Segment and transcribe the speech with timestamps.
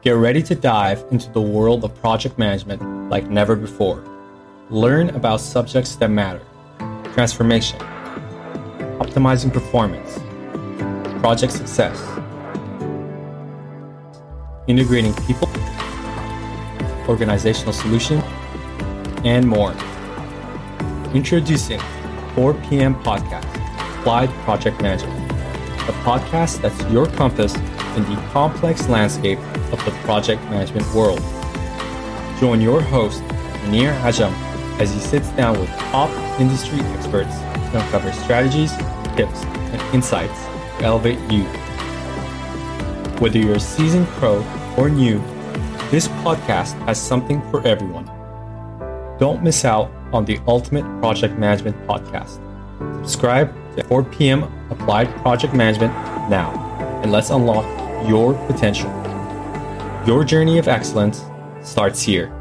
[0.00, 4.04] Get ready to dive into the world of project management like never before.
[4.70, 6.40] Learn about subjects that matter
[7.14, 7.80] transformation,
[9.00, 10.20] optimizing performance,
[11.20, 11.98] project success,
[14.68, 15.48] integrating people,
[17.08, 18.20] organizational solution,
[19.24, 19.74] and more.
[21.12, 21.80] Introducing
[22.36, 22.94] 4 p.m.
[23.02, 23.48] Podcast,
[23.98, 25.27] Applied Project Management,
[25.88, 27.54] a podcast that's your compass
[27.96, 29.38] in the complex landscape
[29.72, 31.20] of the project management world.
[32.38, 33.22] Join your host,
[33.64, 34.32] Mounir Ajam,
[34.80, 38.76] as he sits down with top industry experts to uncover strategies,
[39.16, 40.44] tips, and insights
[40.78, 41.44] to elevate you.
[43.18, 44.44] Whether you're a seasoned pro
[44.76, 45.18] or new,
[45.90, 48.06] this podcast has something for everyone.
[49.18, 52.40] Don't miss out on the Ultimate Project Management Podcast.
[53.04, 54.44] Subscribe to 4 p.m.
[54.70, 55.92] Applied Project Management
[56.28, 56.50] now,
[57.02, 57.64] and let's unlock
[58.08, 58.90] your potential.
[60.06, 61.24] Your journey of excellence
[61.62, 62.37] starts here.